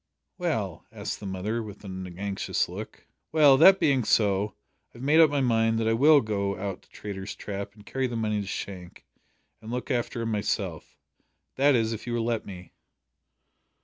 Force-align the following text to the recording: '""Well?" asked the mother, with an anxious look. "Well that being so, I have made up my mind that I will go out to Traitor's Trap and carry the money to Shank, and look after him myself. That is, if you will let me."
'""Well?" 0.39 0.87
asked 0.91 1.19
the 1.19 1.27
mother, 1.27 1.61
with 1.61 1.83
an 1.85 2.17
anxious 2.17 2.67
look. 2.67 3.05
"Well 3.31 3.55
that 3.57 3.79
being 3.79 4.03
so, 4.03 4.55
I 4.95 4.97
have 4.97 5.03
made 5.03 5.19
up 5.19 5.29
my 5.29 5.41
mind 5.41 5.77
that 5.77 5.87
I 5.87 5.93
will 5.93 6.21
go 6.21 6.57
out 6.57 6.81
to 6.81 6.89
Traitor's 6.89 7.35
Trap 7.35 7.75
and 7.75 7.85
carry 7.85 8.07
the 8.07 8.15
money 8.15 8.41
to 8.41 8.47
Shank, 8.47 9.05
and 9.61 9.69
look 9.69 9.91
after 9.91 10.23
him 10.23 10.31
myself. 10.31 10.97
That 11.55 11.75
is, 11.75 11.93
if 11.93 12.07
you 12.07 12.13
will 12.15 12.25
let 12.25 12.47
me." 12.47 12.71